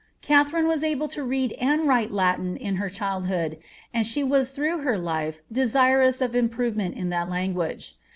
[0.23, 3.59] Katharine was able to read and write Latin in her childhood,
[3.93, 7.95] and she was through life desirous of improvement in that language.